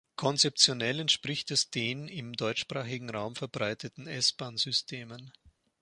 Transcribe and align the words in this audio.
Konzeptionell 0.15 0.99
entspricht 0.99 1.51
es 1.51 1.69
den 1.69 2.07
im 2.07 2.33
deutschsprachigen 2.33 3.11
Raum 3.11 3.35
verbreiteten 3.35 4.07
S-Bahn-Systemen. 4.07 5.31